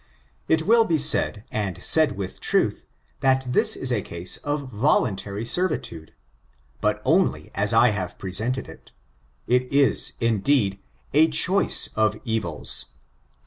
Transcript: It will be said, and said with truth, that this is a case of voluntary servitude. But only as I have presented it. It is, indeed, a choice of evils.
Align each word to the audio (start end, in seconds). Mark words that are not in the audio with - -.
It 0.47 0.63
will 0.63 0.83
be 0.83 0.97
said, 0.97 1.43
and 1.51 1.77
said 1.83 2.13
with 2.17 2.39
truth, 2.39 2.87
that 3.19 3.45
this 3.47 3.75
is 3.75 3.91
a 3.91 4.01
case 4.01 4.37
of 4.37 4.71
voluntary 4.71 5.45
servitude. 5.45 6.11
But 6.79 7.03
only 7.05 7.51
as 7.53 7.71
I 7.71 7.89
have 7.89 8.17
presented 8.17 8.67
it. 8.67 8.93
It 9.45 9.71
is, 9.71 10.13
indeed, 10.19 10.79
a 11.13 11.27
choice 11.27 11.87
of 11.95 12.19
evils. 12.25 12.87